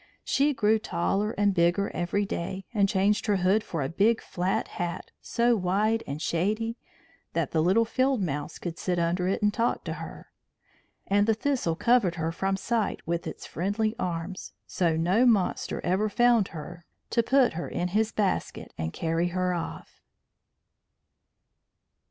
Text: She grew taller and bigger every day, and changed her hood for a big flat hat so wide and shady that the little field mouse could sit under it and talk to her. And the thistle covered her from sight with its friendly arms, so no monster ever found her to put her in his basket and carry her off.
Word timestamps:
She 0.23 0.55
grew 0.55 0.79
taller 0.79 1.29
and 1.33 1.53
bigger 1.53 1.91
every 1.91 2.25
day, 2.25 2.65
and 2.73 2.89
changed 2.89 3.27
her 3.27 3.35
hood 3.35 3.63
for 3.63 3.83
a 3.83 3.87
big 3.87 4.19
flat 4.19 4.69
hat 4.69 5.11
so 5.21 5.55
wide 5.55 6.03
and 6.07 6.19
shady 6.19 6.75
that 7.33 7.51
the 7.51 7.61
little 7.61 7.85
field 7.85 8.19
mouse 8.19 8.57
could 8.57 8.79
sit 8.79 8.97
under 8.97 9.27
it 9.27 9.43
and 9.43 9.53
talk 9.53 9.83
to 9.83 9.93
her. 10.01 10.31
And 11.05 11.27
the 11.27 11.35
thistle 11.35 11.75
covered 11.75 12.15
her 12.15 12.31
from 12.31 12.57
sight 12.57 13.05
with 13.05 13.27
its 13.27 13.45
friendly 13.45 13.95
arms, 13.99 14.53
so 14.65 14.97
no 14.97 15.23
monster 15.27 15.79
ever 15.83 16.09
found 16.09 16.47
her 16.47 16.83
to 17.11 17.21
put 17.21 17.53
her 17.53 17.69
in 17.69 17.89
his 17.89 18.11
basket 18.11 18.73
and 18.79 18.93
carry 18.93 19.27
her 19.27 19.53
off. 19.53 20.01